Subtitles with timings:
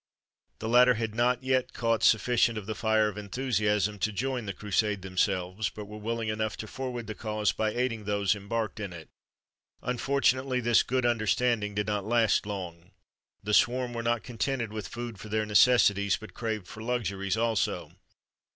[0.57, 4.51] The latter had not yet caught sufficient of the fire of enthusiasm to join the
[4.53, 8.93] Crusade themselves, but were willing enough to forward the cause by aiding those embarked in
[8.93, 9.09] it.
[9.83, 12.89] Unfortunately this good understanding did not last long.
[13.43, 17.91] The swarm were not contented with food for their necessities, but craved for luxuries also.